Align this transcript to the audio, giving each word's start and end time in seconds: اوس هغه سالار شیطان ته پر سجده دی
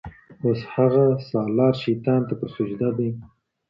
اوس 0.43 0.59
هغه 0.73 1.05
سالار 1.29 1.73
شیطان 1.83 2.21
ته 2.27 2.33
پر 2.39 2.47
سجده 2.55 2.89
دی 2.97 3.09